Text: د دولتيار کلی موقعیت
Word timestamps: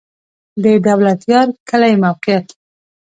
د 0.63 0.65
دولتيار 0.85 1.47
کلی 1.69 1.93
موقعیت 2.03 2.47